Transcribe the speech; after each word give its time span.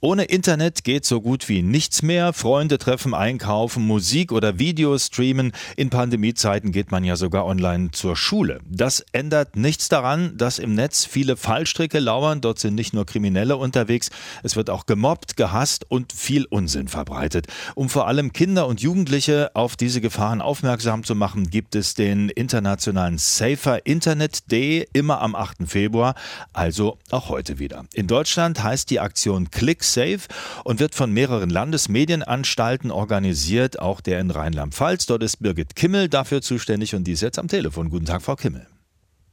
Ohne 0.00 0.26
Internet 0.26 0.84
geht 0.84 1.04
so 1.04 1.20
gut 1.20 1.48
wie 1.48 1.60
nichts 1.60 2.02
mehr. 2.02 2.32
Freunde 2.32 2.78
treffen, 2.78 3.14
einkaufen, 3.14 3.84
Musik 3.84 4.30
oder 4.30 4.60
Videos 4.60 5.06
streamen. 5.06 5.50
In 5.76 5.90
Pandemiezeiten 5.90 6.70
geht 6.70 6.92
man 6.92 7.02
ja 7.02 7.16
sogar 7.16 7.44
online 7.44 7.90
zur 7.90 8.14
Schule. 8.14 8.60
Das 8.64 9.04
ändert 9.10 9.56
nichts 9.56 9.88
daran, 9.88 10.36
dass 10.36 10.60
im 10.60 10.76
Netz 10.76 11.04
viele 11.04 11.36
Fallstricke 11.36 11.98
lauern. 11.98 12.40
Dort 12.40 12.60
sind 12.60 12.76
nicht 12.76 12.94
nur 12.94 13.06
Kriminelle 13.06 13.56
unterwegs, 13.56 14.10
es 14.44 14.54
wird 14.54 14.70
auch 14.70 14.86
gemobbt, 14.86 15.36
gehasst 15.36 15.84
und 15.90 16.12
viel 16.12 16.44
Unsinn 16.44 16.86
verbreitet. 16.86 17.48
Um 17.74 17.88
vor 17.88 18.06
allem 18.06 18.32
Kinder 18.32 18.68
und 18.68 18.80
Jugendliche 18.80 19.50
auf 19.54 19.74
diese 19.74 20.00
Gefahren 20.00 20.40
aufmerksam 20.40 21.02
zu 21.02 21.16
machen, 21.16 21.50
gibt 21.50 21.74
es 21.74 21.94
den 21.94 22.28
internationalen 22.28 23.18
Safer 23.18 23.84
Internet 23.84 24.48
Day 24.52 24.86
immer 24.92 25.20
am 25.22 25.34
8. 25.34 25.66
Februar, 25.66 26.14
also 26.52 26.98
auch 27.10 27.30
heute 27.30 27.58
wieder. 27.58 27.84
In 27.94 28.06
Deutschland 28.06 28.62
heißt 28.62 28.90
die 28.90 29.00
Aktion 29.00 29.50
Klicks 29.50 29.87
Safe 29.92 30.20
und 30.64 30.80
wird 30.80 30.94
von 30.94 31.12
mehreren 31.12 31.50
Landesmedienanstalten 31.50 32.90
organisiert, 32.90 33.78
auch 33.78 34.00
der 34.00 34.20
in 34.20 34.30
Rheinland-Pfalz. 34.30 35.06
Dort 35.06 35.22
ist 35.22 35.38
Birgit 35.42 35.76
Kimmel 35.76 36.08
dafür 36.08 36.42
zuständig 36.42 36.94
und 36.94 37.04
die 37.04 37.12
ist 37.12 37.22
jetzt 37.22 37.38
am 37.38 37.48
Telefon. 37.48 37.90
Guten 37.90 38.06
Tag, 38.06 38.22
Frau 38.22 38.36
Kimmel. 38.36 38.66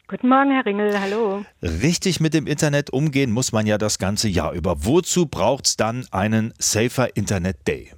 Guten 0.08 0.30
Morgen, 0.30 0.52
Herr 0.52 0.64
Ringel, 0.64 1.00
hallo. 1.00 1.44
Richtig 1.64 2.20
mit 2.20 2.36
dem 2.36 2.46
Internet 2.46 2.92
umgehen 2.92 3.32
muss 3.32 3.52
man 3.52 3.66
ja 3.66 3.80
das 3.80 3.98
ganze 3.98 4.30
Jahr 4.30 4.54
über. 4.54 4.86
Wozu 4.86 5.26
braucht 5.26 5.66
es 5.66 5.78
dann 5.78 6.06
einen 6.12 6.54
Safer 6.60 7.16
Internet 7.16 7.68
Day? 7.68 7.92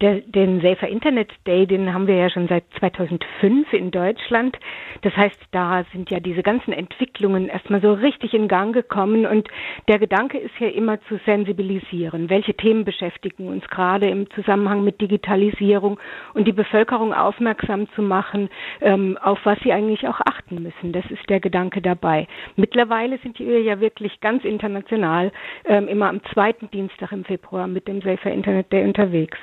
Der, 0.00 0.20
den 0.20 0.60
Safer 0.60 0.86
Internet 0.86 1.32
Day, 1.44 1.66
den 1.66 1.92
haben 1.92 2.06
wir 2.06 2.14
ja 2.14 2.30
schon 2.30 2.46
seit 2.46 2.62
2005 2.78 3.72
in 3.72 3.90
Deutschland. 3.90 4.56
Das 5.02 5.16
heißt, 5.16 5.40
da 5.50 5.84
sind 5.92 6.08
ja 6.10 6.20
diese 6.20 6.44
ganzen 6.44 6.72
Entwicklungen 6.72 7.48
erstmal 7.48 7.80
so 7.80 7.94
richtig 7.94 8.32
in 8.32 8.46
Gang 8.46 8.72
gekommen 8.72 9.26
und 9.26 9.48
der 9.88 9.98
Gedanke 9.98 10.38
ist 10.38 10.54
ja 10.60 10.68
immer 10.68 11.00
zu 11.02 11.18
sensibilisieren. 11.26 12.30
Welche 12.30 12.54
Themen 12.54 12.84
beschäftigen 12.84 13.48
uns 13.48 13.66
gerade 13.68 14.08
im 14.08 14.30
Zusammenhang 14.30 14.84
mit 14.84 15.00
Digitalisierung 15.00 15.98
und 16.34 16.46
die 16.46 16.52
Bevölkerung 16.52 17.12
aufmerksam 17.12 17.88
zu 17.96 18.02
machen, 18.02 18.50
ähm, 18.80 19.18
auf 19.20 19.40
was 19.42 19.58
sie 19.64 19.72
eigentlich 19.72 20.06
auch 20.06 20.20
achten 20.20 20.62
müssen. 20.62 20.92
Das 20.92 21.04
ist 21.10 21.28
der 21.28 21.40
Gedanke 21.40 21.82
dabei. 21.82 22.28
Mittlerweile 22.54 23.18
sind 23.18 23.40
wir 23.40 23.62
ja 23.62 23.80
wirklich 23.80 24.20
ganz 24.20 24.44
international 24.44 25.32
ähm, 25.64 25.88
immer 25.88 26.08
am 26.08 26.22
zweiten 26.32 26.70
Dienstag 26.70 27.10
im 27.10 27.24
Februar 27.24 27.66
mit 27.66 27.88
dem 27.88 28.00
Safer 28.00 28.30
Internet 28.30 28.72
Day 28.72 28.84
unterwegs 28.84 29.38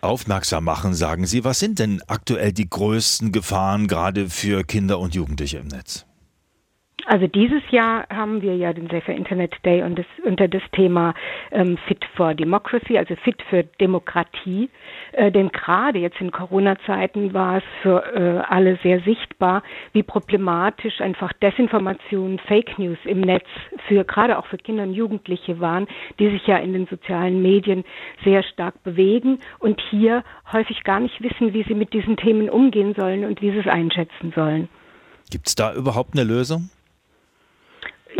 aufmerksam 0.00 0.64
machen, 0.64 0.94
sagen 0.94 1.26
Sie. 1.26 1.44
Was 1.44 1.58
sind 1.58 1.78
denn 1.78 2.02
aktuell 2.06 2.52
die 2.52 2.68
größten 2.68 3.32
Gefahren 3.32 3.86
gerade 3.86 4.30
für 4.30 4.64
Kinder 4.64 4.98
und 4.98 5.14
Jugendliche 5.14 5.58
im 5.58 5.68
Netz? 5.68 6.07
Also 7.08 7.26
dieses 7.26 7.62
Jahr 7.70 8.06
haben 8.10 8.42
wir 8.42 8.54
ja 8.54 8.74
den 8.74 8.90
Safer 8.90 9.14
Internet 9.14 9.54
Day 9.64 9.82
und 9.82 9.98
das, 9.98 10.04
unter 10.26 10.46
das 10.46 10.60
Thema 10.72 11.14
ähm, 11.50 11.78
Fit 11.86 12.04
for 12.14 12.34
Democracy, 12.34 12.98
also 12.98 13.16
Fit 13.16 13.42
für 13.48 13.64
Demokratie. 13.80 14.68
Äh, 15.12 15.32
denn 15.32 15.48
gerade 15.48 16.00
jetzt 16.00 16.20
in 16.20 16.30
Corona-Zeiten 16.30 17.32
war 17.32 17.56
es 17.56 17.64
für 17.80 18.04
äh, 18.14 18.42
alle 18.46 18.78
sehr 18.82 19.00
sichtbar, 19.00 19.62
wie 19.94 20.02
problematisch 20.02 21.00
einfach 21.00 21.32
Desinformation, 21.32 22.38
Fake 22.46 22.78
News 22.78 22.98
im 23.04 23.22
Netz 23.22 23.46
für 23.86 24.04
gerade 24.04 24.36
auch 24.36 24.44
für 24.44 24.58
Kinder 24.58 24.82
und 24.82 24.92
Jugendliche 24.92 25.60
waren, 25.60 25.86
die 26.18 26.28
sich 26.28 26.46
ja 26.46 26.58
in 26.58 26.74
den 26.74 26.86
sozialen 26.88 27.40
Medien 27.40 27.84
sehr 28.22 28.42
stark 28.42 28.82
bewegen 28.82 29.38
und 29.60 29.80
hier 29.88 30.24
häufig 30.52 30.84
gar 30.84 31.00
nicht 31.00 31.22
wissen, 31.22 31.54
wie 31.54 31.62
sie 31.62 31.74
mit 31.74 31.94
diesen 31.94 32.18
Themen 32.18 32.50
umgehen 32.50 32.92
sollen 32.94 33.24
und 33.24 33.40
wie 33.40 33.50
sie 33.50 33.60
es 33.60 33.66
einschätzen 33.66 34.34
sollen. 34.36 34.68
Gibt 35.30 35.48
es 35.48 35.54
da 35.54 35.72
überhaupt 35.74 36.12
eine 36.12 36.24
Lösung? 36.24 36.68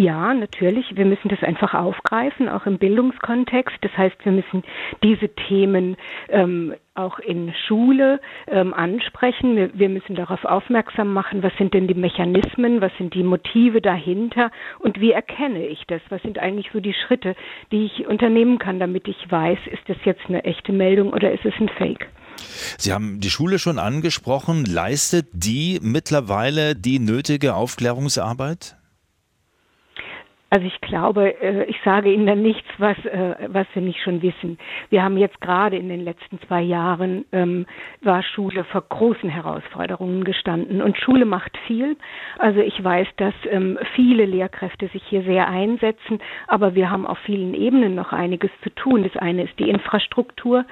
Ja, 0.01 0.33
natürlich. 0.33 0.95
Wir 0.95 1.05
müssen 1.05 1.29
das 1.29 1.43
einfach 1.43 1.75
aufgreifen, 1.75 2.49
auch 2.49 2.67
im 2.67 2.79
Bildungskontext. 2.79 3.79
Das 3.81 3.91
heißt, 3.97 4.15
wir 4.23 4.31
müssen 4.31 4.63
diese 5.03 5.29
Themen 5.29 5.97
ähm, 6.29 6.73
auch 6.95 7.19
in 7.19 7.53
Schule 7.67 8.21
ähm, 8.47 8.75
ansprechen. 8.75 9.57
Wir, 9.57 9.71
wir, 9.77 9.89
müssen 9.89 10.15
darauf 10.15 10.45
aufmerksam 10.45 11.13
machen, 11.13 11.43
was 11.43 11.53
sind 11.59 11.75
denn 11.75 11.89
die 11.89 11.95
Mechanismen, 11.95 12.81
was 12.81 12.93
sind 12.97 13.15
die 13.15 13.25
Motive 13.25 13.81
dahinter 13.81 14.53
und 14.79 15.01
wie 15.01 15.11
erkenne 15.11 15.67
ich 15.67 15.83
das? 15.89 16.01
Was 16.11 16.23
sind 16.23 16.39
eigentlich 16.39 16.71
so 16.73 16.79
die 16.79 16.95
Schritte, 16.95 17.35
die 17.73 17.87
ich 17.87 18.07
unternehmen 18.07 18.61
kann, 18.61 18.79
damit 18.79 19.09
ich 19.09 19.29
weiß, 19.29 19.59
ist 19.67 19.83
das 19.89 19.97
jetzt 20.05 20.27
eine 20.29 20.45
echte 20.45 20.73
Meldung 20.73 21.13
oder 21.13 21.33
ist 21.33 21.45
es 21.45 21.55
ein 21.59 21.69
Fake? 21.71 22.09
Sie 22.79 22.93
haben 22.93 23.19
die 23.19 23.31
Schule 23.31 23.59
schon 23.59 23.81
angesprochen. 23.81 24.65
Leistet 24.65 25.27
die 25.33 25.81
mittlerweile 25.83 26.77
die 26.77 27.01
nötige 27.01 27.57
Aufklärungsarbeit? 27.57 28.78
Also 30.51 30.67
ich 30.67 30.81
glaube, 30.81 31.41
äh, 31.43 31.65
ich 31.65 31.77
sage 31.85 32.11
Ihnen 32.11 32.27
dann 32.27 32.41
nichts, 32.41 32.67
was, 32.79 32.97
äh, 33.05 33.35
was 33.49 33.67
wir 33.75 33.83
nicht 33.83 34.01
schon 34.03 34.23
wissen. 34.23 34.59
Wir 34.89 35.03
haben 35.03 35.19
jetzt 35.19 35.41
gerade 35.43 35.77
in 35.77 35.91
den 35.91 36.03
letzten 36.03 36.41
zwei 36.47 36.63
Jahren, 36.63 37.27
ähm, 37.33 37.67
war 38.01 38.23
Schule 38.23 38.65
vor 38.65 38.83
großen 38.89 39.29
Herausforderungen 39.29 40.25
gestanden. 40.25 40.81
Und 40.81 40.97
Schule 40.97 41.27
macht 41.27 41.57
viel. 41.67 41.97
Also 42.39 42.61
ich 42.61 42.83
weiß, 42.83 43.07
dass 43.19 43.35
ähm, 43.51 43.79
viele 43.95 44.25
Lehrkräfte 44.25 44.89
sich 44.89 45.03
hier 45.05 45.23
sehr 45.23 45.49
einsetzen, 45.49 46.19
aber 46.47 46.75
wir 46.75 46.91
haben 46.91 47.07
auf 47.07 47.19
vielen 47.19 47.53
Ebenen 47.53 47.95
noch 47.95 48.13
einiges 48.13 48.51
zu 48.63 48.71
tun. 48.71 49.03
Das 49.03 49.21
eine 49.21 49.43
ist 49.43 49.59
die 49.59 49.69
Infrastruktur. 49.69 50.65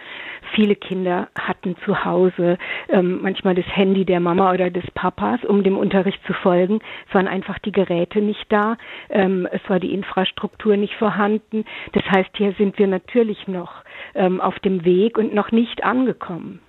Viele 0.55 0.75
Kinder 0.75 1.29
hatten 1.39 1.77
zu 1.85 2.03
Hause 2.05 2.57
ähm, 2.89 3.21
manchmal 3.21 3.55
das 3.55 3.67
Handy 3.77 4.07
der 4.07 4.21
Mama 4.21 4.53
oder 4.53 4.71
des 4.71 4.91
Papas, 4.93 5.45
um 5.45 5.63
dem 5.63 5.77
Unterricht 5.77 6.25
zu 6.27 6.33
folgen. 6.33 6.81
Es 7.09 7.15
waren 7.15 7.29
einfach 7.29 7.59
die 7.59 7.73
Geräte 7.73 8.23
nicht 8.23 8.51
da. 8.51 8.77
Es 9.09 9.66
war 9.69 9.81
die 9.81 9.93
Infrastruktur 9.93 10.77
nicht 10.77 10.95
vorhanden. 10.95 11.65
Das 11.93 12.05
heißt, 12.05 12.31
hier 12.37 12.55
sind 12.59 12.79
wir 12.79 12.87
natürlich 12.87 13.49
noch 13.49 13.73
ähm, 14.15 14.41
auf 14.41 14.59
dem 14.61 14.85
Weg 14.85 15.19
und 15.19 15.35
noch 15.35 15.51
nicht 15.51 15.85
angekommen. 15.85 16.61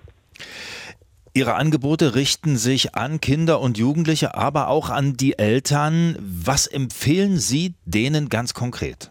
Ihre 1.34 1.54
Angebote 1.54 2.14
richten 2.14 2.56
sich 2.56 2.94
an 2.94 3.20
Kinder 3.20 3.60
und 3.60 3.78
Jugendliche, 3.78 4.34
aber 4.34 4.68
auch 4.68 4.90
an 4.90 5.14
die 5.14 5.38
Eltern. 5.38 6.16
Was 6.20 6.66
empfehlen 6.66 7.36
Sie 7.36 7.74
denen 7.84 8.28
ganz 8.28 8.54
konkret? 8.54 9.10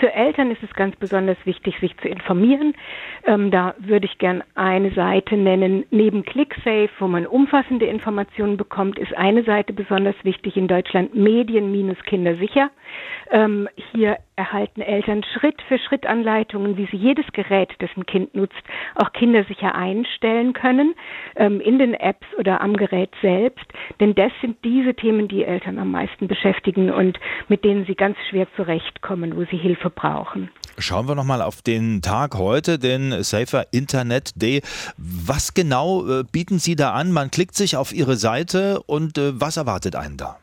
Für 0.00 0.12
Eltern 0.12 0.50
ist 0.50 0.62
es 0.62 0.72
ganz 0.74 0.96
besonders 0.96 1.36
wichtig, 1.44 1.78
sich 1.80 1.96
zu 1.98 2.08
informieren. 2.08 2.74
Ähm, 3.26 3.50
da 3.50 3.74
würde 3.78 4.06
ich 4.06 4.18
gern 4.18 4.42
eine 4.54 4.92
Seite 4.92 5.36
nennen. 5.36 5.84
Neben 5.90 6.24
ClickSafe, 6.24 6.90
wo 6.98 7.06
man 7.06 7.26
umfassende 7.26 7.86
Informationen 7.86 8.56
bekommt, 8.56 8.98
ist 8.98 9.16
eine 9.16 9.44
Seite 9.44 9.72
besonders 9.72 10.16
wichtig 10.22 10.56
in 10.56 10.68
Deutschland, 10.68 11.14
Medien-Kindersicher. 11.14 12.70
Ähm, 13.30 13.68
hier 13.92 14.18
erhalten 14.36 14.80
Eltern 14.80 15.22
Schritt 15.22 15.60
für 15.68 15.78
Schritt 15.78 16.06
Anleitungen, 16.06 16.76
wie 16.76 16.86
sie 16.90 16.96
jedes 16.96 17.26
Gerät, 17.32 17.70
das 17.78 17.90
ein 17.96 18.06
Kind 18.06 18.34
nutzt, 18.34 18.62
auch 18.96 19.12
kindersicher 19.12 19.74
einstellen 19.74 20.52
können, 20.52 20.94
ähm, 21.36 21.60
in 21.60 21.78
den 21.78 21.94
Apps 21.94 22.26
oder 22.38 22.60
am 22.60 22.76
Gerät 22.76 23.10
selbst. 23.22 23.64
Denn 24.00 24.14
das 24.14 24.32
sind 24.40 24.56
diese 24.64 24.94
Themen, 24.94 25.28
die 25.28 25.44
Eltern 25.44 25.78
am 25.78 25.90
meisten 25.90 26.28
beschäftigen 26.28 26.90
und 26.90 27.18
mit 27.48 27.64
denen 27.64 27.86
sie 27.86 27.94
ganz 27.94 28.16
schwer 28.28 28.46
zurechtkommen, 28.56 29.36
wo 29.36 29.44
sie 29.44 29.56
Hilfe 29.56 29.90
brauchen. 29.90 30.50
Schauen 30.78 31.06
wir 31.06 31.14
nochmal 31.14 31.40
auf 31.40 31.62
den 31.62 32.02
Tag 32.02 32.34
heute, 32.36 32.78
den 32.80 33.22
Safer 33.22 33.66
Internet 33.72 34.42
Day. 34.42 34.60
Was 34.96 35.54
genau 35.54 36.06
äh, 36.06 36.24
bieten 36.24 36.58
Sie 36.58 36.74
da 36.74 36.92
an? 36.92 37.12
Man 37.12 37.30
klickt 37.30 37.54
sich 37.54 37.76
auf 37.76 37.92
Ihre 37.92 38.16
Seite 38.16 38.82
und 38.86 39.16
äh, 39.16 39.40
was 39.40 39.56
erwartet 39.56 39.94
einen 39.94 40.16
da? 40.16 40.38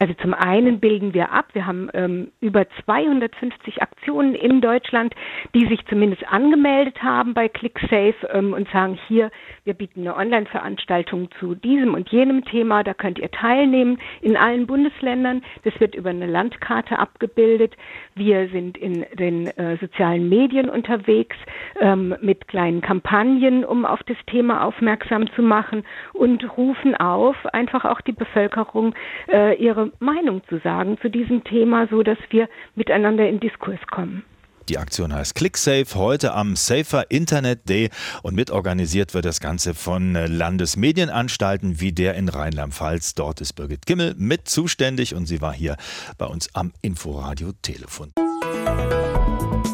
Also 0.00 0.14
zum 0.14 0.32
einen 0.32 0.80
bilden 0.80 1.12
wir 1.12 1.30
ab, 1.30 1.48
wir 1.52 1.66
haben 1.66 1.90
ähm, 1.92 2.32
über 2.40 2.64
250 2.86 3.82
Aktionen 3.82 4.34
in 4.34 4.62
Deutschland, 4.62 5.14
die 5.54 5.66
sich 5.66 5.84
zumindest 5.88 6.26
angemeldet 6.26 7.02
haben 7.02 7.34
bei 7.34 7.48
ClickSafe 7.48 8.26
ähm, 8.32 8.54
und 8.54 8.66
sagen, 8.70 8.98
hier, 9.08 9.30
wir 9.64 9.74
bieten 9.74 10.00
eine 10.00 10.16
Online-Veranstaltung 10.16 11.28
zu 11.38 11.54
diesem 11.54 11.92
und 11.92 12.08
jenem 12.08 12.46
Thema, 12.46 12.82
da 12.82 12.94
könnt 12.94 13.18
ihr 13.18 13.30
teilnehmen 13.30 13.98
in 14.22 14.38
allen 14.38 14.66
Bundesländern. 14.66 15.42
Das 15.64 15.78
wird 15.80 15.94
über 15.94 16.08
eine 16.08 16.26
Landkarte 16.26 16.98
abgebildet. 16.98 17.76
Wir 18.14 18.48
sind 18.48 18.78
in 18.78 19.04
den 19.18 19.48
äh, 19.48 19.76
sozialen 19.82 20.30
Medien 20.30 20.70
unterwegs 20.70 21.36
ähm, 21.78 22.16
mit 22.22 22.48
kleinen 22.48 22.80
Kampagnen, 22.80 23.66
um 23.66 23.84
auf 23.84 24.02
das 24.04 24.16
Thema 24.28 24.64
aufmerksam 24.64 25.30
zu 25.32 25.42
machen 25.42 25.84
und 26.14 26.56
rufen 26.56 26.96
auf, 26.96 27.36
einfach 27.52 27.84
auch 27.84 28.00
die 28.00 28.12
Bevölkerung 28.12 28.94
äh, 29.28 29.62
ihre 29.90 30.04
Meinung 30.04 30.42
zu 30.48 30.58
sagen 30.58 30.98
zu 31.00 31.10
diesem 31.10 31.44
Thema, 31.44 31.86
so 31.90 32.02
dass 32.02 32.18
wir 32.30 32.48
miteinander 32.74 33.28
in 33.28 33.40
Diskurs 33.40 33.80
kommen. 33.90 34.24
Die 34.68 34.78
Aktion 34.78 35.12
heißt 35.12 35.34
ClickSafe, 35.34 35.96
heute 35.96 36.32
am 36.32 36.54
Safer 36.54 37.10
Internet 37.10 37.68
Day 37.68 37.90
und 38.22 38.36
mitorganisiert 38.36 39.14
wird 39.14 39.24
das 39.24 39.40
Ganze 39.40 39.74
von 39.74 40.12
Landesmedienanstalten 40.12 41.80
wie 41.80 41.90
der 41.90 42.14
in 42.14 42.28
Rheinland-Pfalz. 42.28 43.16
Dort 43.16 43.40
ist 43.40 43.54
Birgit 43.54 43.84
Kimmel 43.86 44.14
mit 44.16 44.48
zuständig 44.48 45.14
und 45.14 45.26
sie 45.26 45.40
war 45.40 45.52
hier 45.52 45.76
bei 46.18 46.26
uns 46.26 46.54
am 46.54 46.72
Inforadio 46.82 47.50
Telefon. 47.62 48.12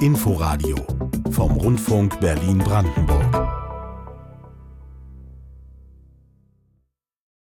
Inforadio 0.00 0.76
vom 1.30 1.52
Rundfunk 1.52 2.18
Berlin-Brandenburg. 2.20 3.45